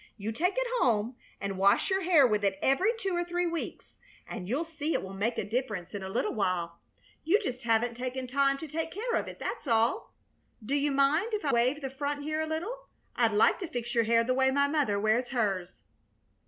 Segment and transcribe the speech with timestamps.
[0.17, 3.97] You take it home and wash your hair with it every two or three weeks
[4.27, 6.79] and you'll see it will make a difference in a little while.
[7.23, 10.15] You just haven't taken time to take care of it, that's all.
[10.65, 12.87] Do you mind if I wave the front here a little?
[13.15, 15.83] I'd like to fix your hair the way my mother wears hers."